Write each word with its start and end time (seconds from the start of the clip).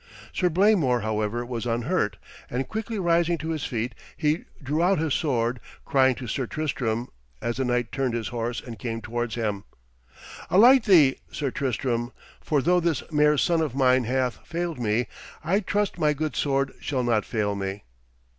Sir 0.33 0.49
Blamor, 0.49 1.03
however, 1.03 1.45
was 1.45 1.67
unhurt, 1.67 2.17
and 2.49 2.67
quickly 2.67 2.97
rising 2.97 3.37
to 3.37 3.51
his 3.51 3.65
feet 3.65 3.93
he 4.17 4.45
drew 4.63 4.81
out 4.81 4.97
his 4.97 5.13
sword, 5.13 5.59
crying 5.85 6.15
to 6.15 6.25
Sir 6.25 6.47
Tristram, 6.47 7.07
as 7.39 7.57
that 7.57 7.65
knight 7.65 7.91
turned 7.91 8.15
his 8.15 8.29
horse 8.29 8.59
and 8.65 8.79
came 8.79 9.01
towards 9.03 9.35
him: 9.35 9.63
'Alight 10.49 10.85
thee, 10.85 11.17
Sir 11.31 11.51
Tristram, 11.51 12.11
for 12.39 12.63
though 12.63 12.79
this 12.79 13.03
mare's 13.11 13.43
son 13.43 13.61
of 13.61 13.75
mine 13.75 14.05
hath 14.05 14.39
failed 14.43 14.79
me, 14.79 15.05
I 15.43 15.59
trust 15.59 15.99
my 15.99 16.13
good 16.13 16.35
sword 16.35 16.73
shall 16.79 17.03
not 17.03 17.23
fail 17.23 17.53
me.' 17.55 17.83